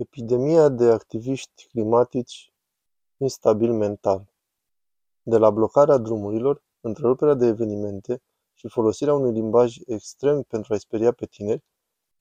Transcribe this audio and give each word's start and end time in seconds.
Epidemia 0.00 0.68
de 0.68 0.84
activiști 0.84 1.66
climatici 1.66 2.52
instabili 3.16 3.72
mental. 3.72 4.32
De 5.22 5.36
la 5.36 5.50
blocarea 5.50 5.96
drumurilor, 5.96 6.62
întreruperea 6.80 7.34
de 7.34 7.46
evenimente 7.46 8.22
și 8.54 8.68
folosirea 8.68 9.14
unui 9.14 9.32
limbaj 9.32 9.76
extrem 9.86 10.42
pentru 10.42 10.72
a-i 10.72 10.78
speria 10.78 11.12
pe 11.12 11.26
tineri, 11.26 11.64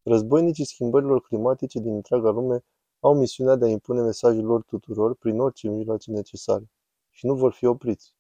războinicii 0.04 0.66
schimbărilor 0.66 1.22
climatice 1.22 1.80
din 1.80 1.94
întreaga 1.94 2.30
lume 2.30 2.64
au 3.00 3.18
misiunea 3.18 3.56
de 3.56 3.66
a 3.66 3.70
impune 3.70 4.02
mesajul 4.02 4.46
lor 4.46 4.64
tuturor 4.64 5.16
prin 5.16 5.40
orice 5.40 5.70
mijloace 5.70 6.12
necesare 6.12 6.70
și 7.10 7.26
nu 7.26 7.36
vor 7.36 7.52
fi 7.52 7.66
opriți. 7.66 8.14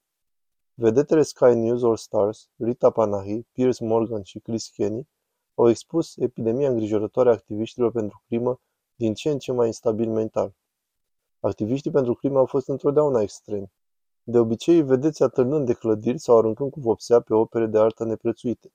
Vedetele 0.73 1.21
Sky 1.21 1.53
News 1.53 1.83
All 1.83 1.97
Stars, 1.97 2.49
Rita 2.57 2.89
Panahi, 2.89 3.41
Piers 3.51 3.79
Morgan 3.79 4.23
și 4.23 4.39
Chris 4.39 4.67
Kenny 4.67 5.07
au 5.55 5.69
expus 5.69 6.17
epidemia 6.17 6.69
îngrijorătoare 6.69 7.29
a 7.29 7.33
activiștilor 7.33 7.91
pentru 7.91 8.23
climă 8.27 8.59
din 9.00 9.13
ce 9.13 9.29
în 9.29 9.39
ce 9.39 9.52
mai 9.52 9.66
instabil 9.66 10.09
mental. 10.09 10.55
Activiștii 11.39 11.92
pentru 11.92 12.14
climă 12.14 12.37
au 12.37 12.46
fost 12.46 12.68
întotdeauna 12.68 13.21
extremi. 13.21 13.71
De 14.23 14.37
obicei 14.37 14.82
vedeți 14.82 15.23
atârnând 15.23 15.65
de 15.65 15.73
clădiri 15.73 16.18
sau 16.18 16.37
aruncând 16.37 16.71
cu 16.71 16.79
vopsea 16.79 17.20
pe 17.20 17.33
opere 17.33 17.65
de 17.65 17.79
artă 17.79 18.04
neprețuite. 18.04 18.71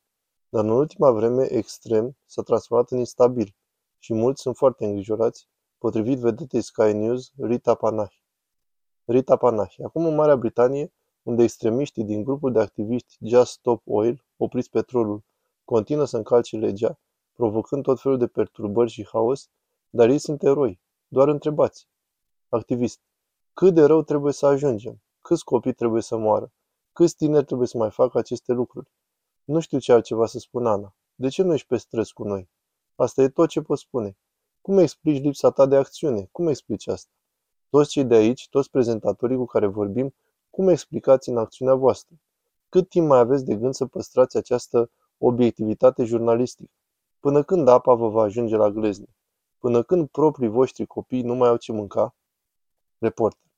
Dar 0.48 0.64
în 0.64 0.70
ultima 0.70 1.10
vreme, 1.10 1.52
extrem 1.52 2.16
s-a 2.26 2.42
transformat 2.42 2.90
în 2.90 2.98
instabil 2.98 3.54
și 3.98 4.14
mulți 4.14 4.42
sunt 4.42 4.56
foarte 4.56 4.84
îngrijorați, 4.84 5.48
potrivit 5.78 6.18
vedetei 6.18 6.60
Sky 6.62 6.92
News, 6.92 7.30
Rita 7.36 7.74
Panahi. 7.74 8.22
Rita 9.04 9.36
Panahi. 9.36 9.82
Acum 9.82 10.06
în 10.06 10.14
Marea 10.14 10.36
Britanie, 10.36 10.92
unde 11.22 11.42
extremiștii 11.42 12.04
din 12.04 12.22
grupul 12.22 12.52
de 12.52 12.60
activiști 12.60 13.16
Just 13.20 13.52
Stop 13.52 13.82
Oil, 13.84 14.24
opriți 14.36 14.70
petrolul, 14.70 15.22
continuă 15.64 16.04
să 16.04 16.16
încalce 16.16 16.56
legea, 16.56 16.98
provocând 17.32 17.82
tot 17.82 18.00
felul 18.00 18.18
de 18.18 18.26
perturbări 18.26 18.90
și 18.90 19.06
haos, 19.06 19.50
dar 19.94 20.08
ei 20.08 20.18
sunt 20.18 20.42
eroi. 20.42 20.80
Doar 21.08 21.28
întrebați. 21.28 21.88
Activist. 22.48 23.00
Cât 23.52 23.74
de 23.74 23.84
rău 23.84 24.02
trebuie 24.02 24.32
să 24.32 24.46
ajungem? 24.46 25.02
Câți 25.20 25.44
copii 25.44 25.72
trebuie 25.72 26.02
să 26.02 26.16
moară? 26.16 26.52
Câți 26.92 27.16
tineri 27.16 27.44
trebuie 27.44 27.66
să 27.66 27.78
mai 27.78 27.90
facă 27.90 28.18
aceste 28.18 28.52
lucruri? 28.52 28.90
Nu 29.44 29.60
știu 29.60 29.78
ce 29.78 29.92
altceva 29.92 30.26
să 30.26 30.38
spun, 30.38 30.66
Ana. 30.66 30.94
De 31.14 31.28
ce 31.28 31.42
nu 31.42 31.52
ești 31.52 31.66
pe 31.66 31.76
străzi 31.76 32.12
cu 32.12 32.24
noi? 32.24 32.48
Asta 32.94 33.22
e 33.22 33.28
tot 33.28 33.48
ce 33.48 33.60
pot 33.60 33.78
spune. 33.78 34.16
Cum 34.60 34.78
explici 34.78 35.22
lipsa 35.22 35.50
ta 35.50 35.66
de 35.66 35.76
acțiune? 35.76 36.28
Cum 36.32 36.46
explici 36.46 36.86
asta? 36.86 37.12
Toți 37.70 37.90
cei 37.90 38.04
de 38.04 38.14
aici, 38.14 38.48
toți 38.48 38.70
prezentatorii 38.70 39.36
cu 39.36 39.44
care 39.44 39.66
vorbim, 39.66 40.14
cum 40.50 40.68
explicați 40.68 41.28
în 41.28 41.36
acțiunea 41.36 41.74
voastră? 41.74 42.16
Cât 42.68 42.88
timp 42.88 43.06
mai 43.06 43.18
aveți 43.18 43.44
de 43.44 43.54
gând 43.54 43.74
să 43.74 43.86
păstrați 43.86 44.36
această 44.36 44.90
obiectivitate 45.18 46.04
jurnalistică? 46.04 46.72
Până 47.20 47.42
când 47.42 47.68
apa 47.68 47.94
vă 47.94 48.08
va 48.08 48.22
ajunge 48.22 48.56
la 48.56 48.70
glezne? 48.70 49.06
Până 49.64 49.82
când 49.82 50.08
proprii 50.08 50.48
voștri 50.48 50.86
copii 50.86 51.22
nu 51.22 51.34
mai 51.34 51.48
au 51.48 51.56
ce 51.56 51.72
mânca? 51.72 52.14
Reporter. 52.98 53.50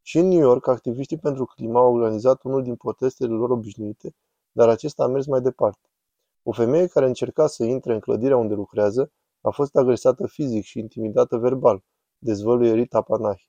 Și 0.00 0.18
în 0.18 0.28
New 0.28 0.38
York, 0.38 0.66
activiștii 0.66 1.18
pentru 1.18 1.44
clima 1.44 1.80
au 1.80 1.94
organizat 1.94 2.42
unul 2.42 2.62
din 2.62 2.76
protestele 2.76 3.32
lor 3.32 3.50
obișnuite, 3.50 4.14
dar 4.52 4.68
acesta 4.68 5.02
a 5.02 5.06
mers 5.06 5.26
mai 5.26 5.40
departe. 5.40 5.88
O 6.42 6.52
femeie 6.52 6.86
care 6.86 7.06
încerca 7.06 7.46
să 7.46 7.64
intre 7.64 7.92
în 7.92 8.00
clădirea 8.00 8.36
unde 8.36 8.54
lucrează 8.54 9.12
a 9.40 9.50
fost 9.50 9.76
agresată 9.76 10.26
fizic 10.26 10.64
și 10.64 10.78
intimidată 10.78 11.36
verbal, 11.36 11.84
dezvăluie 12.18 12.72
Rita 12.72 13.02
Panahi. 13.02 13.48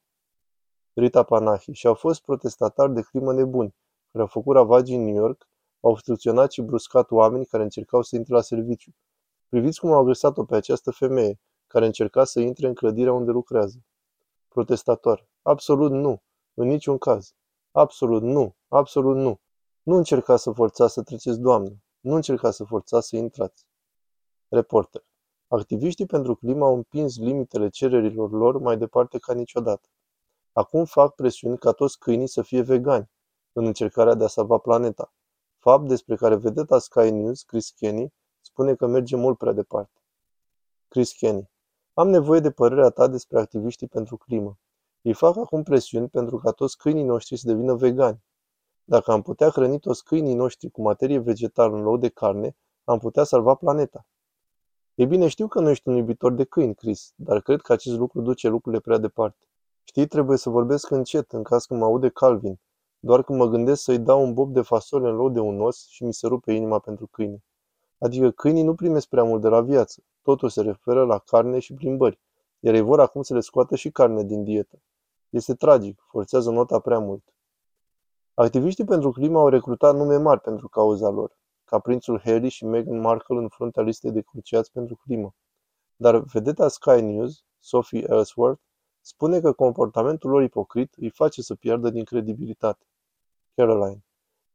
Rita 0.94 1.24
Panahi 1.24 1.72
și 1.72 1.88
au 1.88 1.94
fost 1.94 2.22
protestatari 2.22 2.94
de 2.94 3.02
climă 3.02 3.34
nebuni, 3.34 3.76
care 4.12 4.24
au 4.24 4.30
făcut 4.30 4.56
ravagii 4.56 4.96
în 4.96 5.04
New 5.04 5.16
York, 5.16 5.48
au 5.80 5.92
obstrucționat 5.92 6.52
și 6.52 6.62
bruscat 6.62 7.12
oameni 7.12 7.46
care 7.46 7.64
încercau 7.64 8.02
să 8.02 8.16
intre 8.16 8.34
la 8.34 8.42
serviciu. 8.42 8.92
Priviți 9.50 9.80
cum 9.80 9.92
au 9.92 10.00
agresat-o 10.00 10.44
pe 10.44 10.56
această 10.56 10.92
femeie, 10.92 11.40
care 11.74 11.86
încerca 11.86 12.24
să 12.24 12.40
intre 12.40 12.68
în 12.68 12.74
clădirea 12.74 13.14
unde 13.14 13.32
lucrează. 13.32 13.84
Protestator. 14.48 15.28
Absolut 15.42 15.92
nu. 15.92 16.22
În 16.54 16.68
niciun 16.68 16.98
caz. 16.98 17.34
Absolut 17.72 18.22
nu. 18.22 18.56
Absolut 18.68 19.16
nu. 19.16 19.40
Nu 19.84 19.96
încerca 19.96 20.36
să 20.36 20.52
forțați 20.52 20.94
să 20.94 21.02
treceți, 21.02 21.40
doamnă. 21.40 21.74
Nu 22.00 22.16
încerca 22.16 22.52
să 22.52 22.64
forțați 22.64 23.08
să 23.08 23.16
intrați. 23.16 23.66
Reporter. 24.48 25.04
Activiștii 25.48 26.06
pentru 26.06 26.36
climă 26.36 26.66
au 26.66 26.76
împins 26.76 27.18
limitele 27.18 27.70
cererilor 27.70 28.32
lor 28.32 28.58
mai 28.58 28.78
departe 28.78 29.18
ca 29.18 29.34
niciodată. 29.34 29.90
Acum 30.52 30.86
fac 30.86 31.16
presiuni 31.16 31.58
ca 31.58 31.72
toți 31.72 32.00
câinii 32.00 32.28
să 32.28 32.42
fie 32.42 32.62
vegani, 32.62 33.10
în 33.54 33.66
încercarea 33.66 34.14
de 34.14 34.24
a 34.24 34.28
salva 34.28 34.58
planeta. 34.58 35.14
Fapt 35.60 35.88
despre 35.88 36.16
care 36.16 36.36
vedeta 36.36 36.80
Sky 36.80 37.10
News, 37.12 37.44
Chris 37.44 37.70
Kenny, 37.70 38.14
spune 38.42 38.76
că 38.76 38.88
merge 38.88 39.16
mult 39.16 39.38
prea 39.38 39.52
departe. 39.52 40.02
Chris 40.88 41.12
Kenny. 41.12 41.52
Am 41.96 42.10
nevoie 42.10 42.40
de 42.40 42.52
părerea 42.52 42.90
ta 42.90 43.08
despre 43.08 43.40
activiștii 43.40 43.88
pentru 43.88 44.18
climă. 44.18 44.58
Ei 45.02 45.14
fac 45.14 45.38
acum 45.38 45.64
presiuni 45.64 46.10
pentru 46.10 46.38
ca 46.38 46.52
toți 46.52 46.78
câinii 46.78 47.04
noștri 47.04 47.38
să 47.38 47.48
devină 47.48 47.74
vegani. 47.74 48.24
Dacă 48.84 49.12
am 49.12 49.22
putea 49.22 49.50
hrăni 49.50 49.80
toți 49.80 50.04
câinii 50.04 50.34
noștri 50.34 50.70
cu 50.70 50.82
materie 50.82 51.20
vegetală 51.20 51.76
în 51.76 51.82
loc 51.82 52.00
de 52.00 52.10
carne, 52.10 52.56
am 52.84 53.00
putea 53.00 53.24
salva 53.24 53.56
planeta. 53.56 54.06
E 54.96 55.06
bine, 55.06 55.28
știu 55.28 55.48
că 55.48 55.60
nu 55.60 55.70
ești 55.70 55.88
un 55.88 55.96
iubitor 55.96 56.34
de 56.34 56.44
câini, 56.44 56.76
Chris, 56.76 57.14
dar 57.16 57.42
cred 57.42 57.62
că 57.62 57.74
acest 57.74 57.98
lucru 57.98 58.22
duce 58.22 58.48
lucrurile 58.48 58.82
prea 58.82 58.98
departe. 58.98 59.48
Știi, 59.84 60.08
trebuie 60.08 60.38
să 60.38 60.50
vorbesc 60.50 60.90
încet, 60.90 61.32
în 61.32 61.44
caz 61.44 61.66
că 61.66 61.74
mă 61.74 61.86
aude 61.86 62.10
Calvin, 62.10 62.60
doar 63.00 63.24
când 63.24 63.40
mă 63.40 63.48
gândesc 63.48 63.82
să-i 63.84 64.00
dau 64.00 64.24
un 64.24 64.34
bob 64.34 64.54
de 64.54 64.62
fasole 64.62 65.10
în 65.10 65.16
loc 65.16 65.32
de 65.32 65.40
un 65.40 65.62
os 65.62 65.88
și 65.88 66.04
mi 66.04 66.14
se 66.14 66.28
rupe 66.28 66.54
inima 66.54 66.80
pentru 66.80 67.08
câine. 67.08 67.44
Adică 68.04 68.32
câinii 68.32 68.64
nu 68.64 68.76
primesc 68.76 69.08
prea 69.08 69.24
mult 69.24 69.42
de 69.42 69.48
la 69.48 69.62
viață. 69.62 70.04
Totul 70.22 70.50
se 70.50 70.62
referă 70.62 71.06
la 71.06 71.18
carne 71.18 71.60
și 71.60 71.74
plimbări, 71.74 72.20
iar 72.60 72.74
ei 72.74 72.82
vor 72.82 73.00
acum 73.00 73.22
să 73.22 73.34
le 73.34 73.40
scoată 73.40 73.76
și 73.76 73.92
carne 73.92 74.24
din 74.24 74.44
dietă. 74.44 74.82
Este 75.30 75.54
tragic, 75.54 76.04
forțează 76.08 76.52
nota 76.52 76.80
prea 76.80 77.00
mult. 77.00 77.24
Activiștii 78.34 78.86
pentru 78.86 79.12
climă 79.12 79.40
au 79.40 79.48
recrutat 79.48 79.96
nume 79.96 80.18
mari 80.18 80.42
pentru 80.42 80.70
cauza 80.70 81.10
lor, 81.10 81.38
ca 81.66 81.80
prințul 81.80 82.22
Harry 82.24 82.48
și 82.48 82.66
Meghan 82.66 83.00
Markle 83.00 83.38
în 83.38 83.48
fruntea 83.48 83.84
listei 83.84 84.12
de 84.12 84.22
cruciați 84.22 84.72
pentru 84.72 85.00
climă. 85.04 85.36
Dar 85.96 86.20
vedeta 86.20 86.68
Sky 86.68 87.02
News, 87.02 87.44
Sophie 87.60 88.06
Ellsworth, 88.10 88.62
spune 89.02 89.40
că 89.40 89.54
comportamentul 89.54 90.30
lor 90.30 90.44
ipocrit 90.44 90.94
îi 90.98 91.10
face 91.10 91.42
să 91.42 91.56
piardă 91.56 91.90
din 91.90 92.04
credibilitate. 92.04 92.86
Caroline. 93.56 94.06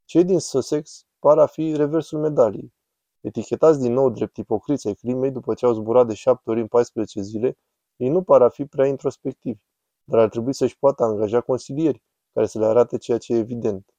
Cei 0.05 0.23
din 0.23 0.39
Sussex 0.39 1.05
par 1.19 1.39
a 1.39 1.45
fi 1.45 1.75
reversul 1.75 2.19
medaliei. 2.19 2.77
Etichetați 3.21 3.79
din 3.79 3.93
nou 3.93 4.09
drept 4.09 4.37
ipocriți 4.37 4.87
ai 4.87 4.93
climei 4.93 5.31
după 5.31 5.53
ce 5.53 5.65
au 5.65 5.73
zburat 5.73 6.07
de 6.07 6.13
șapte 6.13 6.49
ori 6.49 6.59
în 6.59 6.67
14 6.67 7.21
zile, 7.21 7.57
ei 7.95 8.09
nu 8.09 8.23
par 8.23 8.41
a 8.41 8.49
fi 8.49 8.65
prea 8.65 8.85
introspectivi, 8.87 9.59
dar 10.03 10.19
ar 10.19 10.29
trebui 10.29 10.53
să-și 10.53 10.77
poată 10.77 11.03
angaja 11.03 11.41
consilieri 11.41 12.03
care 12.33 12.45
să 12.45 12.59
le 12.59 12.65
arate 12.65 12.97
ceea 12.97 13.17
ce 13.17 13.33
e 13.33 13.37
evident. 13.37 13.93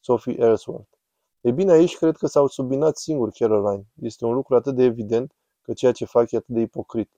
Sophie 0.00 0.36
Ellsworth. 0.38 0.88
E 1.40 1.50
bine, 1.50 1.72
aici 1.72 1.96
cred 1.96 2.16
că 2.16 2.26
s-au 2.26 2.46
subinat 2.46 2.96
singuri 2.96 3.32
Caroline. 3.32 3.86
Este 4.02 4.24
un 4.24 4.34
lucru 4.34 4.54
atât 4.54 4.74
de 4.74 4.82
evident 4.82 5.32
că 5.62 5.72
ceea 5.72 5.92
ce 5.92 6.04
fac 6.04 6.30
e 6.30 6.36
atât 6.36 6.54
de 6.54 6.60
ipocrit. 6.60 7.10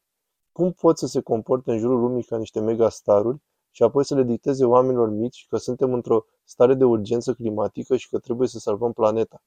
Cum 0.53 0.73
pot 0.73 0.99
să 0.99 1.07
se 1.07 1.21
comporte 1.21 1.71
în 1.71 1.79
jurul 1.79 2.01
lumii 2.01 2.23
ca 2.23 2.37
niște 2.37 2.61
megastaruri 2.61 3.39
și 3.71 3.83
apoi 3.83 4.05
să 4.05 4.15
le 4.15 4.23
dicteze 4.23 4.65
oamenilor 4.65 5.09
mici 5.09 5.47
că 5.49 5.57
suntem 5.57 5.93
într-o 5.93 6.25
stare 6.45 6.75
de 6.75 6.85
urgență 6.85 7.35
climatică 7.35 7.97
și 7.97 8.09
că 8.09 8.19
trebuie 8.19 8.49
să 8.49 8.59
salvăm 8.59 8.93
planeta? 8.93 9.43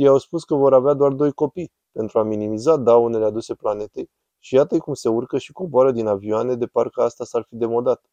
Ei 0.00 0.06
au 0.06 0.18
spus 0.18 0.44
că 0.44 0.54
vor 0.54 0.74
avea 0.74 0.92
doar 0.92 1.12
doi 1.12 1.32
copii, 1.32 1.72
pentru 1.92 2.18
a 2.18 2.22
minimiza 2.22 2.76
daunele 2.76 3.24
aduse 3.24 3.54
planetei, 3.54 4.10
și 4.38 4.54
iată 4.54 4.78
cum 4.78 4.94
se 4.94 5.08
urcă 5.08 5.38
și 5.38 5.52
coboară 5.52 5.92
din 5.92 6.06
avioane 6.06 6.54
de 6.54 6.66
parcă 6.66 7.02
asta 7.02 7.24
s-ar 7.24 7.42
fi 7.48 7.56
demodat. 7.56 8.04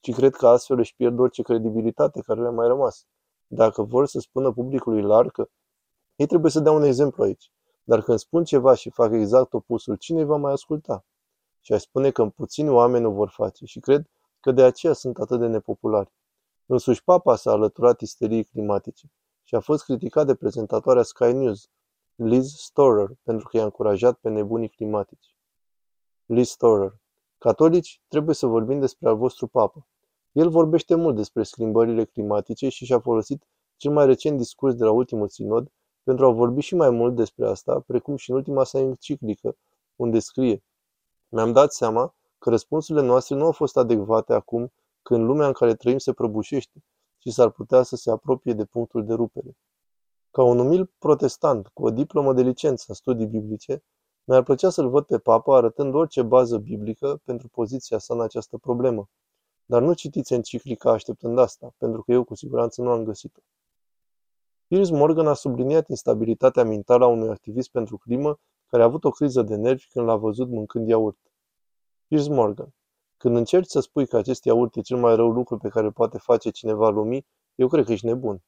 Și 0.00 0.12
cred 0.12 0.34
că 0.34 0.46
astfel 0.48 0.78
își 0.78 0.94
pierd 0.96 1.18
orice 1.18 1.42
credibilitate 1.42 2.20
care 2.20 2.40
le-a 2.40 2.50
mai 2.50 2.66
rămas. 2.66 3.06
Dacă 3.46 3.82
vor 3.82 4.06
să 4.06 4.18
spună 4.18 4.52
publicului 4.52 5.02
larg 5.02 5.30
că 5.30 5.48
ei 6.14 6.26
trebuie 6.26 6.50
să 6.50 6.60
dea 6.60 6.72
un 6.72 6.82
exemplu 6.82 7.22
aici. 7.22 7.50
Dar 7.84 8.02
când 8.02 8.18
spun 8.18 8.44
ceva 8.44 8.74
și 8.74 8.90
fac 8.90 9.12
exact 9.12 9.52
opusul, 9.52 9.96
cine 9.96 10.24
va 10.24 10.36
mai 10.36 10.52
asculta? 10.52 11.04
Și 11.60 11.72
aș 11.72 11.82
spune 11.82 12.10
că 12.10 12.26
puțini 12.26 12.68
oameni 12.68 13.04
o 13.04 13.10
vor 13.10 13.28
face 13.28 13.64
și 13.64 13.80
cred 13.80 14.06
că 14.40 14.52
de 14.52 14.62
aceea 14.62 14.92
sunt 14.92 15.18
atât 15.18 15.40
de 15.40 15.46
nepopulari. 15.46 16.12
Însuși 16.66 17.04
papa 17.04 17.36
s-a 17.36 17.50
alăturat 17.50 18.00
isteriei 18.00 18.44
climatice 18.44 19.10
și 19.46 19.54
a 19.54 19.60
fost 19.60 19.84
criticat 19.84 20.26
de 20.26 20.34
prezentatoarea 20.34 21.02
Sky 21.02 21.32
News, 21.32 21.68
Liz 22.14 22.54
Storer, 22.56 23.10
pentru 23.22 23.48
că 23.48 23.56
i-a 23.56 23.64
încurajat 23.64 24.18
pe 24.18 24.28
nebunii 24.28 24.68
climatici. 24.68 25.36
Liz 26.26 26.48
Storer. 26.48 26.98
Catolici, 27.38 28.00
trebuie 28.08 28.34
să 28.34 28.46
vorbim 28.46 28.80
despre 28.80 29.08
al 29.08 29.16
vostru 29.16 29.46
papă. 29.46 29.86
El 30.32 30.48
vorbește 30.48 30.94
mult 30.94 31.16
despre 31.16 31.42
schimbările 31.42 32.04
climatice 32.04 32.68
și 32.68 32.84
și-a 32.84 33.00
folosit 33.00 33.46
cel 33.76 33.92
mai 33.92 34.06
recent 34.06 34.36
discurs 34.36 34.74
de 34.74 34.84
la 34.84 34.90
ultimul 34.90 35.28
sinod 35.28 35.72
pentru 36.02 36.26
a 36.26 36.30
vorbi 36.30 36.60
și 36.60 36.74
mai 36.74 36.90
mult 36.90 37.14
despre 37.14 37.46
asta, 37.46 37.80
precum 37.86 38.16
și 38.16 38.30
în 38.30 38.36
ultima 38.36 38.64
sa 38.64 38.78
enciclică, 38.78 39.56
unde 39.96 40.18
scrie 40.18 40.62
Mi-am 41.28 41.52
dat 41.52 41.72
seama 41.72 42.14
că 42.38 42.50
răspunsurile 42.50 43.04
noastre 43.04 43.34
nu 43.34 43.44
au 43.44 43.52
fost 43.52 43.76
adecvate 43.76 44.32
acum 44.32 44.72
când 45.02 45.24
lumea 45.24 45.46
în 45.46 45.52
care 45.52 45.74
trăim 45.74 45.98
se 45.98 46.12
prăbușește 46.12 46.82
și 47.26 47.32
s-ar 47.32 47.50
putea 47.50 47.82
să 47.82 47.96
se 47.96 48.10
apropie 48.10 48.52
de 48.52 48.64
punctul 48.64 49.04
de 49.04 49.14
rupere. 49.14 49.56
Ca 50.30 50.42
un 50.42 50.58
umil 50.58 50.92
protestant 50.98 51.68
cu 51.68 51.84
o 51.84 51.90
diplomă 51.90 52.32
de 52.32 52.42
licență 52.42 52.84
în 52.88 52.94
studii 52.94 53.26
biblice, 53.26 53.82
Mi-ar 54.24 54.42
plăcea 54.42 54.70
să-l 54.70 54.88
văd 54.88 55.04
pe 55.04 55.18
papă 55.18 55.54
arătând 55.54 55.94
orice 55.94 56.22
bază 56.22 56.58
biblică 56.58 57.20
pentru 57.24 57.48
poziția 57.48 57.98
sa 57.98 58.14
în 58.14 58.20
această 58.20 58.58
problemă. 58.58 59.08
Dar 59.64 59.82
nu 59.82 59.92
citiți 59.92 60.32
enciclica 60.32 60.90
așteptând 60.90 61.38
asta, 61.38 61.74
pentru 61.78 62.02
că 62.02 62.12
eu 62.12 62.24
cu 62.24 62.34
siguranță 62.34 62.82
nu 62.82 62.90
am 62.90 63.04
găsit-o. 63.04 63.40
Piers 64.66 64.90
Morgan 64.90 65.26
a 65.26 65.34
subliniat 65.34 65.88
instabilitatea 65.88 66.64
mentală 66.64 67.04
a 67.04 67.08
unui 67.08 67.28
activist 67.28 67.70
pentru 67.70 67.96
climă 67.98 68.38
care 68.66 68.82
a 68.82 68.86
avut 68.86 69.04
o 69.04 69.10
criză 69.10 69.42
de 69.42 69.54
nervi 69.54 69.86
când 69.88 70.06
l-a 70.06 70.16
văzut 70.16 70.48
mâncând 70.48 70.88
iaurt. 70.88 71.18
Piers 72.06 72.28
Morgan. 72.28 72.74
Când 73.16 73.36
încerci 73.36 73.70
să 73.70 73.80
spui 73.80 74.06
că 74.06 74.16
acest 74.16 74.44
iaurt 74.44 74.76
e 74.76 74.80
cel 74.80 74.96
mai 74.96 75.16
rău 75.16 75.30
lucru 75.30 75.58
pe 75.58 75.68
care 75.68 75.86
îl 75.86 75.92
poate 75.92 76.18
face 76.18 76.50
cineva 76.50 76.88
lumii, 76.88 77.26
eu 77.54 77.68
cred 77.68 77.84
că 77.84 77.92
ești 77.92 78.06
nebun. 78.06 78.42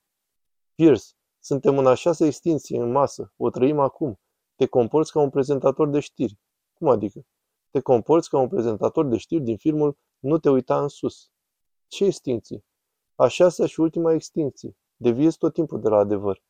Piers, 0.74 1.16
suntem 1.38 1.78
în 1.78 1.86
a 1.86 1.94
șasea 1.94 2.26
extinție 2.26 2.80
în 2.80 2.90
masă, 2.90 3.32
o 3.36 3.50
trăim 3.50 3.78
acum. 3.78 4.20
Te 4.56 4.66
comporți 4.66 5.12
ca 5.12 5.20
un 5.20 5.30
prezentator 5.30 5.88
de 5.88 6.00
știri. 6.00 6.38
Cum 6.72 6.88
adică? 6.88 7.26
Te 7.70 7.80
comporți 7.80 8.28
ca 8.28 8.38
un 8.38 8.48
prezentator 8.48 9.06
de 9.06 9.16
știri 9.16 9.42
din 9.42 9.56
filmul 9.56 9.98
Nu 10.18 10.38
te 10.38 10.50
uita 10.50 10.82
în 10.82 10.88
sus. 10.88 11.30
Ce 11.86 12.04
extinție? 12.04 12.64
A 13.14 13.28
șasea 13.28 13.66
și 13.66 13.80
ultima 13.80 14.12
extinție. 14.12 14.76
Deviezi 14.96 15.38
tot 15.38 15.52
timpul 15.52 15.80
de 15.80 15.88
la 15.88 15.96
adevăr. 15.96 16.42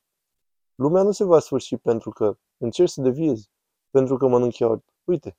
Lumea 0.75 1.03
nu 1.03 1.11
se 1.11 1.25
va 1.25 1.38
sfârși 1.38 1.76
pentru 1.76 2.11
că 2.11 2.38
încerci 2.56 2.91
să 2.91 3.00
deviezi, 3.00 3.50
pentru 3.91 4.17
că 4.17 4.26
mănânci 4.26 4.59
iaurt. 4.59 4.85
Uite, 5.05 5.38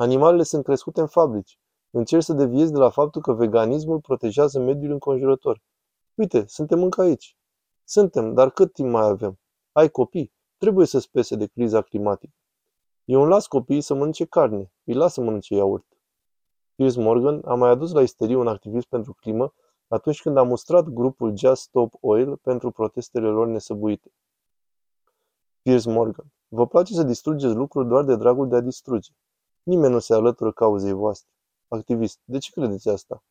animalele 0.00 0.42
sunt 0.42 0.64
crescute 0.64 1.00
în 1.00 1.06
fabrici. 1.06 1.58
Încerci 1.90 2.24
să 2.24 2.32
deviezi 2.32 2.72
de 2.72 2.78
la 2.78 2.90
faptul 2.90 3.22
că 3.22 3.32
veganismul 3.32 4.00
protejează 4.00 4.60
mediul 4.60 4.92
înconjurător. 4.92 5.62
Uite, 6.14 6.44
suntem 6.46 6.82
încă 6.82 7.00
aici. 7.00 7.36
Suntem, 7.84 8.34
dar 8.34 8.50
cât 8.50 8.72
timp 8.72 8.90
mai 8.90 9.06
avem? 9.06 9.38
Ai 9.72 9.90
copii? 9.90 10.32
Trebuie 10.56 10.86
să 10.86 10.98
spese 10.98 11.36
de 11.36 11.46
criza 11.46 11.82
climatică. 11.82 12.32
Eu 13.04 13.20
îmi 13.20 13.30
las 13.30 13.46
copiii 13.46 13.80
să 13.80 13.94
mănânce 13.94 14.24
carne, 14.24 14.72
îi 14.84 14.94
las 14.94 15.12
să 15.12 15.20
mănânce 15.20 15.54
iaurt. 15.54 15.86
Piers 16.74 16.96
Morgan 16.96 17.42
a 17.44 17.54
mai 17.54 17.70
adus 17.70 17.92
la 17.92 18.02
isterie 18.02 18.36
un 18.36 18.46
activist 18.46 18.86
pentru 18.86 19.14
climă 19.14 19.54
atunci 19.88 20.22
când 20.22 20.36
a 20.36 20.42
mustrat 20.42 20.84
grupul 20.84 21.36
Just 21.36 21.62
Stop 21.62 21.94
Oil 22.00 22.36
pentru 22.36 22.70
protestele 22.70 23.28
lor 23.28 23.46
nesăbuite. 23.46 24.12
Piers 25.62 25.84
Morgan. 25.84 26.32
Vă 26.48 26.66
place 26.66 26.92
să 26.94 27.02
distrugeți 27.02 27.54
lucruri 27.54 27.88
doar 27.88 28.04
de 28.04 28.16
dragul 28.16 28.48
de 28.48 28.56
a 28.56 28.60
distruge. 28.60 29.10
Nimeni 29.62 29.92
nu 29.92 29.98
se 29.98 30.14
alătură 30.14 30.52
cauzei 30.52 30.92
voastre. 30.92 31.30
Activist. 31.68 32.18
De 32.24 32.38
ce 32.38 32.50
credeți 32.50 32.88
asta? 32.88 33.22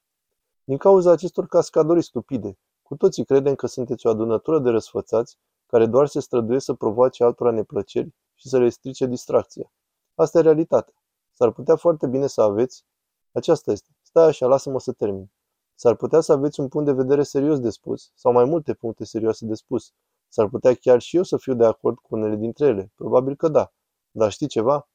Din 0.64 0.78
cauza 0.78 1.12
acestor 1.12 1.48
cascadori 1.48 2.04
stupide. 2.04 2.58
Cu 2.82 2.96
toții 2.96 3.26
credem 3.26 3.56
că 3.56 3.68
sunteți 3.68 4.08
o 4.08 4.10
adunătură 4.10 4.60
de 4.60 4.70
răsfățați 4.70 5.38
care 5.66 5.86
doar 5.86 6.08
se 6.08 6.20
străduie 6.20 6.60
să 6.60 6.74
provoace 6.74 7.24
altora 7.24 7.52
neplăceri 7.52 8.14
și 8.36 8.48
să 8.48 8.58
le 8.58 8.70
strice 8.70 9.06
distracția. 9.06 9.72
Asta 10.16 10.40
e 10.40 10.42
realitatea. 10.42 10.94
S-ar 11.32 11.52
putea 11.52 11.76
foarte 11.76 12.08
bine 12.08 12.28
să 12.28 12.42
aveți. 12.42 12.86
Aceasta 13.32 13.72
este. 13.72 13.90
Stai 14.02 14.28
așa, 14.28 14.48
lasă-mă 14.48 14.80
să 14.80 14.92
termin. 14.92 15.32
S-ar 15.76 15.96
putea 15.96 16.20
să 16.20 16.32
aveți 16.32 16.60
un 16.60 16.68
punct 16.68 16.88
de 16.88 16.94
vedere 16.94 17.24
serios 17.24 17.60
de 17.60 17.70
spus, 17.70 18.12
sau 18.16 18.32
mai 18.32 18.44
multe 18.46 18.74
puncte 18.74 19.06
serioase 19.06 19.46
de 19.46 19.54
spus. 19.54 19.94
S-ar 20.28 20.50
putea 20.50 20.74
chiar 20.74 21.00
și 21.02 21.16
eu 21.16 21.24
să 21.24 21.38
fiu 21.38 21.54
de 21.54 21.66
acord 21.66 21.98
cu 21.98 22.16
unele 22.16 22.36
dintre 22.36 22.66
ele. 22.66 22.92
Probabil 22.96 23.36
că 23.36 23.48
da. 23.48 23.72
Dar 24.12 24.32
știi 24.32 24.48
ceva? 24.48 24.89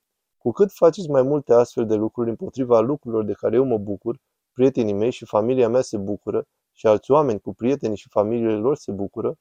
Cu 0.45 0.51
cât 0.51 0.73
faceți 0.73 1.11
mai 1.11 1.23
multe 1.23 1.53
astfel 1.53 1.87
de 1.87 1.95
lucruri 1.95 2.29
împotriva 2.29 2.81
lucrurilor 2.81 3.25
de 3.25 3.33
care 3.33 3.57
eu 3.57 3.65
mă 3.65 3.79
bucur, 3.79 4.21
prietenii 4.53 4.93
mei 4.93 5.11
și 5.11 5.25
familia 5.25 5.69
mea 5.69 5.81
se 5.81 5.97
bucură 5.97 6.47
și 6.73 6.87
alți 6.87 7.11
oameni 7.11 7.41
cu 7.41 7.55
prietenii 7.55 7.97
și 7.97 8.09
familiile 8.09 8.55
lor 8.55 8.77
se 8.77 8.93
bucură, 8.93 9.39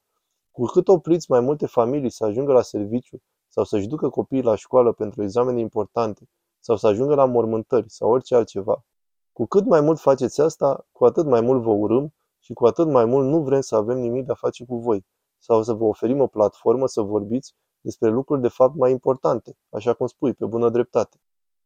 cu 0.51 0.65
cât 0.65 0.87
opriți 0.87 1.31
mai 1.31 1.39
multe 1.39 1.65
familii 1.65 2.09
să 2.09 2.25
ajungă 2.25 2.51
la 2.51 2.61
serviciu 2.61 3.17
sau 3.47 3.63
să-și 3.63 3.87
ducă 3.87 4.09
copiii 4.09 4.41
la 4.41 4.55
școală 4.55 4.91
pentru 4.91 5.23
examene 5.23 5.59
importante 5.59 6.29
sau 6.59 6.75
să 6.75 6.87
ajungă 6.87 7.15
la 7.15 7.25
mormântări 7.25 7.89
sau 7.89 8.09
orice 8.09 8.35
altceva, 8.35 8.85
cu 9.31 9.45
cât 9.45 9.65
mai 9.65 9.81
mult 9.81 9.99
faceți 9.99 10.41
asta, 10.41 10.87
cu 10.91 11.05
atât 11.05 11.25
mai 11.25 11.41
mult 11.41 11.61
vă 11.61 11.71
urâm 11.71 12.13
și 12.39 12.53
cu 12.53 12.65
atât 12.65 12.87
mai 12.87 13.05
mult 13.05 13.27
nu 13.27 13.41
vrem 13.43 13.61
să 13.61 13.75
avem 13.75 13.97
nimic 13.97 14.25
de 14.25 14.31
a 14.31 14.35
face 14.35 14.65
cu 14.65 14.75
voi 14.75 15.05
sau 15.37 15.63
să 15.63 15.73
vă 15.73 15.83
oferim 15.83 16.21
o 16.21 16.27
platformă 16.27 16.87
să 16.87 17.01
vorbiți 17.01 17.55
despre 17.83 18.09
lucruri 18.09 18.41
de 18.41 18.47
fapt 18.47 18.75
mai 18.75 18.91
importante, 18.91 19.57
așa 19.69 19.93
cum 19.93 20.07
spui, 20.07 20.33
pe 20.33 20.45
bună 20.45 20.69
dreptate. 20.69 21.17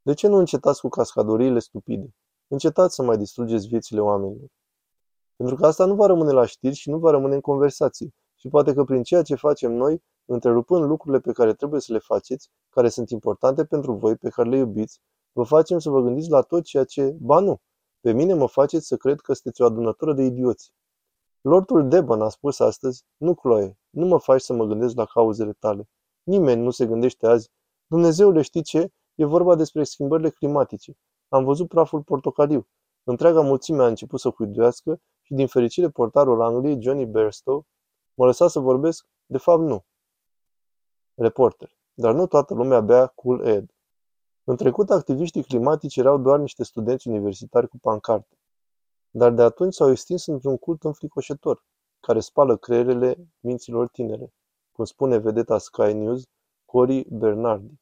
De 0.01 0.13
ce 0.13 0.27
nu 0.27 0.37
încetați 0.37 0.81
cu 0.81 0.89
cascadoriile 0.89 1.59
stupide? 1.59 2.15
Încetați 2.47 2.95
să 2.95 3.03
mai 3.03 3.17
distrugeți 3.17 3.67
viețile 3.67 3.99
oamenilor. 3.99 4.47
Pentru 5.35 5.55
că 5.55 5.65
asta 5.65 5.85
nu 5.85 5.95
va 5.95 6.05
rămâne 6.05 6.31
la 6.31 6.45
știri 6.45 6.75
și 6.75 6.89
nu 6.89 6.97
va 6.97 7.11
rămâne 7.11 7.35
în 7.35 7.41
conversație. 7.41 8.13
Și 8.35 8.47
poate 8.47 8.73
că 8.73 8.83
prin 8.83 9.03
ceea 9.03 9.21
ce 9.21 9.35
facem 9.35 9.71
noi, 9.71 10.03
întrerupând 10.25 10.85
lucrurile 10.85 11.21
pe 11.21 11.31
care 11.31 11.53
trebuie 11.53 11.81
să 11.81 11.93
le 11.93 11.99
faceți, 11.99 12.49
care 12.69 12.89
sunt 12.89 13.09
importante 13.09 13.65
pentru 13.65 13.93
voi, 13.93 14.15
pe 14.15 14.29
care 14.29 14.49
le 14.49 14.57
iubiți, 14.57 15.01
vă 15.31 15.43
facem 15.43 15.79
să 15.79 15.89
vă 15.89 16.01
gândiți 16.01 16.29
la 16.29 16.41
tot 16.41 16.63
ceea 16.63 16.83
ce, 16.83 17.15
ba 17.19 17.39
nu, 17.39 17.61
pe 17.99 18.11
mine 18.11 18.33
mă 18.33 18.47
faceți 18.47 18.87
să 18.87 18.97
cred 18.97 19.19
că 19.19 19.33
sunteți 19.33 19.61
o 19.61 19.65
adunătură 19.65 20.13
de 20.13 20.23
idioți. 20.23 20.73
Lordul 21.41 21.87
Deban 21.87 22.21
a 22.21 22.29
spus 22.29 22.59
astăzi, 22.59 23.03
nu, 23.17 23.35
Chloe, 23.35 23.77
nu 23.89 24.05
mă 24.05 24.19
faci 24.19 24.41
să 24.41 24.53
mă 24.53 24.65
gândesc 24.65 24.95
la 24.95 25.05
cauzele 25.05 25.53
tale. 25.59 25.89
Nimeni 26.27 26.61
nu 26.61 26.69
se 26.69 26.85
gândește 26.85 27.27
azi. 27.27 27.51
Dumnezeule, 27.85 28.41
știi 28.41 28.61
ce? 28.61 28.91
E 29.15 29.25
vorba 29.25 29.55
despre 29.55 29.83
schimbările 29.83 30.29
climatice. 30.29 30.97
Am 31.29 31.43
văzut 31.43 31.67
praful 31.67 32.01
portocaliu. 32.01 32.67
Întreaga 33.03 33.41
mulțime 33.41 33.83
a 33.83 33.87
început 33.87 34.19
să 34.19 34.29
huiduiască 34.29 35.01
și, 35.21 35.33
din 35.33 35.47
fericire, 35.47 35.89
portarul 35.89 36.41
Angliei, 36.41 36.81
Johnny 36.81 37.05
Bairstow, 37.05 37.65
mă 38.13 38.25
lăsa 38.25 38.47
să 38.47 38.59
vorbesc? 38.59 39.05
De 39.25 39.37
fapt, 39.37 39.61
nu. 39.61 39.85
Reporter. 41.13 41.77
Dar 41.93 42.13
nu 42.13 42.27
toată 42.27 42.53
lumea 42.53 42.81
bea 42.81 43.07
Cool 43.07 43.45
Ed. 43.45 43.71
În 44.43 44.55
trecut, 44.55 44.89
activiștii 44.89 45.43
climatici 45.43 45.95
erau 45.95 46.17
doar 46.17 46.39
niște 46.39 46.63
studenți 46.63 47.07
universitari 47.07 47.67
cu 47.67 47.77
pancarte. 47.77 48.37
Dar 49.09 49.31
de 49.31 49.41
atunci 49.41 49.73
s-au 49.73 49.91
extins 49.91 50.25
într-un 50.25 50.57
cult 50.57 50.83
înfricoșător, 50.83 51.65
care 51.99 52.19
spală 52.19 52.57
creierele 52.57 53.27
minților 53.39 53.87
tinere, 53.87 54.33
cum 54.77 54.85
spune 54.85 55.17
vedeta 55.17 55.57
Sky 55.57 55.93
News, 55.93 56.23
Cory 56.65 57.05
Bernardi. 57.09 57.79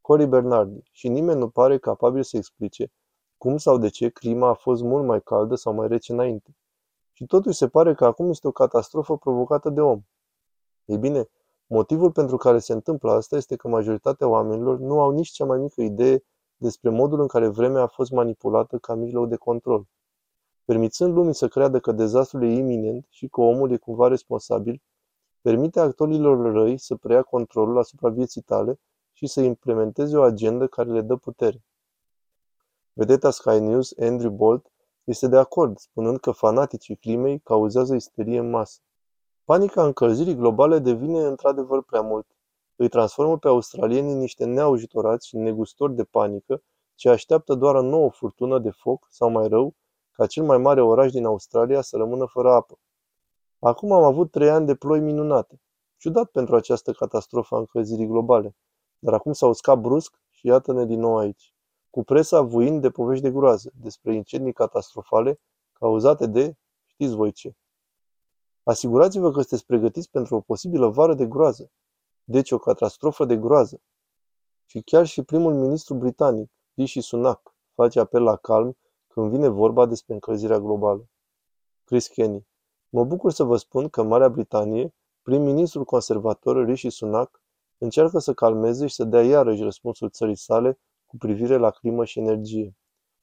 Cory 0.00 0.26
Bernardi. 0.26 0.80
Și 0.90 1.08
nimeni 1.08 1.38
nu 1.38 1.48
pare 1.48 1.78
capabil 1.78 2.22
să 2.22 2.36
explice 2.36 2.92
cum 3.36 3.56
sau 3.56 3.78
de 3.78 3.88
ce 3.88 4.08
clima 4.08 4.48
a 4.48 4.54
fost 4.54 4.82
mult 4.82 5.04
mai 5.04 5.22
caldă 5.22 5.54
sau 5.54 5.72
mai 5.72 5.88
rece 5.88 6.12
înainte. 6.12 6.56
Și 7.12 7.26
totuși 7.26 7.56
se 7.56 7.68
pare 7.68 7.94
că 7.94 8.04
acum 8.04 8.28
este 8.28 8.46
o 8.48 8.50
catastrofă 8.50 9.16
provocată 9.16 9.70
de 9.70 9.80
om. 9.80 10.02
Ei 10.84 10.98
bine, 10.98 11.28
Motivul 11.66 12.12
pentru 12.12 12.36
care 12.36 12.58
se 12.58 12.72
întâmplă 12.72 13.10
asta 13.10 13.36
este 13.36 13.56
că 13.56 13.68
majoritatea 13.68 14.28
oamenilor 14.28 14.78
nu 14.78 15.00
au 15.00 15.10
nici 15.10 15.30
cea 15.30 15.44
mai 15.44 15.58
mică 15.58 15.82
idee 15.82 16.24
despre 16.56 16.90
modul 16.90 17.20
în 17.20 17.26
care 17.26 17.48
vremea 17.48 17.82
a 17.82 17.86
fost 17.86 18.10
manipulată 18.10 18.78
ca 18.78 18.94
mijloc 18.94 19.28
de 19.28 19.36
control. 19.36 19.86
Permițând 20.64 21.14
lumii 21.14 21.34
să 21.34 21.48
creadă 21.48 21.80
că 21.80 21.92
dezastrul 21.92 22.42
e 22.42 22.52
iminent 22.52 23.06
și 23.08 23.28
că 23.28 23.40
omul 23.40 23.70
e 23.70 23.76
cumva 23.76 24.08
responsabil, 24.08 24.82
permite 25.44 25.80
actorilor 25.80 26.52
răi 26.52 26.78
să 26.78 26.94
preia 26.94 27.22
controlul 27.22 27.78
asupra 27.78 28.08
vieții 28.08 28.40
tale 28.40 28.80
și 29.12 29.26
să 29.26 29.40
implementeze 29.40 30.16
o 30.16 30.22
agendă 30.22 30.66
care 30.66 30.90
le 30.90 31.00
dă 31.00 31.16
putere. 31.16 31.64
Vedeta 32.92 33.30
Sky 33.30 33.58
News, 33.60 33.94
Andrew 33.98 34.30
Bolt, 34.30 34.72
este 35.04 35.26
de 35.28 35.36
acord, 35.36 35.78
spunând 35.78 36.18
că 36.18 36.30
fanaticii 36.30 36.96
climei 36.96 37.38
cauzează 37.38 37.94
isterie 37.94 38.38
în 38.38 38.50
masă. 38.50 38.80
Panica 39.44 39.84
încălzirii 39.84 40.36
globale 40.36 40.78
devine 40.78 41.20
într-adevăr 41.26 41.82
prea 41.82 42.00
mult. 42.00 42.26
Îi 42.76 42.88
transformă 42.88 43.38
pe 43.38 43.48
australieni 43.48 44.12
în 44.12 44.18
niște 44.18 44.44
neajutorați 44.44 45.28
și 45.28 45.36
negustori 45.36 45.94
de 45.94 46.04
panică 46.04 46.62
ce 46.94 47.08
așteaptă 47.08 47.54
doar 47.54 47.74
o 47.74 47.82
nouă 47.82 48.10
furtună 48.10 48.58
de 48.58 48.70
foc 48.70 49.06
sau 49.10 49.30
mai 49.30 49.48
rău, 49.48 49.74
ca 50.12 50.26
cel 50.26 50.44
mai 50.44 50.58
mare 50.58 50.82
oraș 50.82 51.10
din 51.10 51.24
Australia 51.24 51.80
să 51.80 51.96
rămână 51.96 52.26
fără 52.26 52.52
apă. 52.52 52.78
Acum 53.64 53.92
am 53.92 54.02
avut 54.02 54.30
trei 54.30 54.50
ani 54.50 54.66
de 54.66 54.74
ploi 54.74 55.00
minunate. 55.00 55.60
Ciudat 55.96 56.30
pentru 56.30 56.56
această 56.56 56.92
catastrofă 56.92 57.54
a 57.54 57.58
încălzirii 57.58 58.06
globale. 58.06 58.56
Dar 58.98 59.14
acum 59.14 59.32
s-a 59.32 59.46
uscat 59.46 59.78
brusc 59.78 60.20
și 60.30 60.46
iată-ne 60.46 60.84
din 60.84 61.00
nou 61.00 61.16
aici. 61.16 61.54
Cu 61.90 62.04
presa 62.04 62.40
vuind 62.40 62.80
de 62.80 62.90
povești 62.90 63.22
de 63.22 63.30
groază, 63.30 63.72
despre 63.74 64.14
incendii 64.14 64.52
catastrofale 64.52 65.40
cauzate 65.72 66.26
de, 66.26 66.56
știți 66.86 67.14
voi 67.14 67.32
ce. 67.32 67.54
Asigurați-vă 68.62 69.30
că 69.30 69.40
sunteți 69.40 69.66
pregătiți 69.66 70.10
pentru 70.10 70.34
o 70.36 70.40
posibilă 70.40 70.88
vară 70.88 71.14
de 71.14 71.26
groază, 71.26 71.70
deci 72.24 72.50
o 72.50 72.58
catastrofă 72.58 73.24
de 73.24 73.36
groază. 73.36 73.80
Și 74.64 74.80
chiar 74.80 75.06
și 75.06 75.22
primul 75.22 75.54
ministru 75.54 75.94
britanic, 75.94 76.50
Rishi 76.74 77.00
Sunak, 77.00 77.54
face 77.74 78.00
apel 78.00 78.22
la 78.22 78.36
calm 78.36 78.76
când 79.06 79.30
vine 79.30 79.48
vorba 79.48 79.86
despre 79.86 80.14
încălzirea 80.14 80.58
globală. 80.58 81.08
Chris 81.84 82.06
Kenny. 82.06 82.46
Mă 82.94 83.04
bucur 83.04 83.32
să 83.32 83.44
vă 83.44 83.56
spun 83.56 83.88
că 83.88 84.02
Marea 84.02 84.28
Britanie, 84.28 84.94
prim-ministrul 85.22 85.84
conservator 85.84 86.64
Rishi 86.64 86.88
Sunak, 86.88 87.42
încearcă 87.78 88.18
să 88.18 88.32
calmeze 88.34 88.86
și 88.86 88.94
să 88.94 89.04
dea 89.04 89.22
iarăși 89.22 89.62
răspunsul 89.62 90.10
țării 90.10 90.36
sale 90.36 90.78
cu 91.06 91.16
privire 91.16 91.56
la 91.56 91.70
climă 91.70 92.04
și 92.04 92.18
energie. 92.18 92.76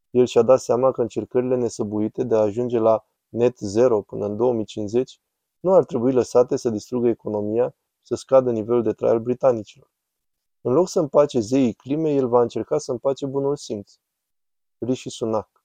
El 0.09 0.25
și-a 0.25 0.41
dat 0.41 0.59
seama 0.59 0.91
că 0.91 1.01
încercările 1.01 1.55
nesăbuite 1.55 2.23
de 2.23 2.35
a 2.35 2.39
ajunge 2.39 2.79
la 2.79 3.05
net 3.29 3.57
zero 3.57 4.01
până 4.01 4.25
în 4.25 4.35
2050 4.35 5.19
nu 5.59 5.73
ar 5.73 5.85
trebui 5.85 6.11
lăsate 6.11 6.55
să 6.55 6.69
distrugă 6.69 7.07
economia 7.07 7.69
și 7.69 8.07
să 8.07 8.15
scadă 8.15 8.51
nivelul 8.51 8.83
de 8.83 8.91
trai 8.91 9.09
al 9.09 9.19
britanicilor. 9.19 9.91
În 10.61 10.73
loc 10.73 10.87
să 10.87 10.99
împace 10.99 11.39
zeii 11.39 11.73
climei, 11.73 12.17
el 12.17 12.27
va 12.27 12.41
încerca 12.41 12.77
să 12.77 12.91
împace 12.91 13.25
bunul 13.25 13.55
simț. 13.55 13.93
Rishi 14.77 15.09
Sunak 15.09 15.60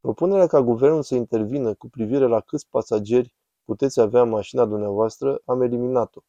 Propunerea 0.00 0.46
ca 0.46 0.62
guvernul 0.62 1.02
să 1.02 1.14
intervină 1.14 1.74
cu 1.74 1.88
privire 1.88 2.26
la 2.26 2.40
câți 2.40 2.68
pasageri 2.70 3.34
puteți 3.64 4.00
avea 4.00 4.22
în 4.22 4.28
mașina 4.28 4.64
dumneavoastră, 4.64 5.40
am 5.44 5.62
eliminat-o. 5.62 6.20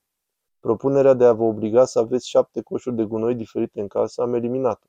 Propunerea 0.60 1.14
de 1.14 1.26
a 1.26 1.34
vă 1.34 1.44
obliga 1.44 1.86
să 1.86 2.00
aveți 2.00 2.30
șapte 2.30 2.62
coșuri 2.62 2.96
de 2.96 3.04
gunoi 3.04 3.36
diferite 3.36 3.82
în 3.82 3.88
casă, 3.88 4.22
am 4.22 4.34
eliminat-o. 4.34 4.88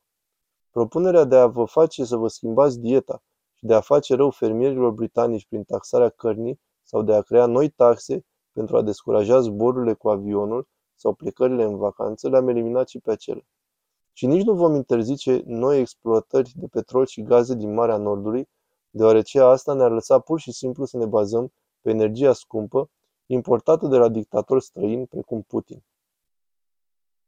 Propunerea 0.70 1.25
de 1.25 1.37
a 1.37 1.46
vă 1.46 1.64
face 1.64 2.04
să 2.04 2.16
vă 2.16 2.28
schimbați 2.28 2.80
dieta 2.80 3.22
și 3.54 3.66
de 3.66 3.75
a 3.75 3.80
face 3.80 4.14
rău 4.14 4.30
fermierilor 4.30 4.90
britanici 4.90 5.46
prin 5.46 5.62
taxarea 5.62 6.08
cărnii 6.08 6.60
sau 6.82 7.02
de 7.02 7.14
a 7.14 7.20
crea 7.20 7.46
noi 7.46 7.68
taxe 7.68 8.25
pentru 8.52 8.76
a 8.76 8.82
descuraja 8.82 9.40
zborurile 9.40 9.94
cu 9.94 10.08
avionul 10.08 10.68
sau 10.94 11.12
plecările 11.12 11.62
în 11.62 11.76
vacanță, 11.76 12.28
le-am 12.28 12.49
eliminat 12.49 12.88
și 12.88 12.99
pe 12.99 13.10
acelea. 13.10 13.46
Și 14.12 14.26
nici 14.26 14.44
nu 14.44 14.54
vom 14.54 14.75
interzice 14.75 15.42
noi 15.46 15.80
exploatări 15.80 16.52
de 16.54 16.66
petrol 16.66 17.06
și 17.06 17.22
gaze 17.22 17.54
din 17.54 17.75
Marea 17.75 17.96
Nordului, 17.96 18.49
deoarece 18.90 19.40
asta 19.40 19.73
ne-ar 19.75 19.90
lăsa 19.90 20.18
pur 20.18 20.40
și 20.40 20.52
simplu 20.52 20.85
să 20.85 20.97
ne 20.97 21.06
bazăm 21.06 21.52
pe 21.80 21.90
energia 21.90 22.32
scumpă, 22.32 22.90
importată 23.26 23.87
de 23.87 23.97
la 23.97 24.09
dictatori 24.09 24.64
străini 24.64 25.06
precum 25.06 25.42
Putin. 25.42 25.82